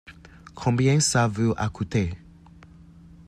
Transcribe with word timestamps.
Combien 0.55 0.99
ça 0.99 1.27
vous 1.27 1.53
a 1.57 1.69
coûté? 1.69 2.15